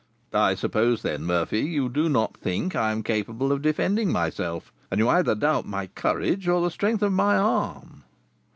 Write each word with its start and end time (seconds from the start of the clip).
"I 0.33 0.55
suppose, 0.55 1.03
then, 1.03 1.25
Murphy, 1.25 1.59
you 1.59 1.87
do 1.87 2.09
not 2.09 2.35
think 2.35 2.75
I 2.75 2.91
am 2.91 3.03
capable 3.03 3.51
of 3.51 3.61
defending 3.61 4.11
myself, 4.11 4.73
and 4.89 4.97
you 4.97 5.07
either 5.07 5.35
doubt 5.35 5.67
my 5.67 5.85
courage 5.93 6.47
or 6.47 6.59
the 6.59 6.71
strength 6.71 7.03
of 7.03 7.13
my 7.13 7.37
arm?" 7.37 8.03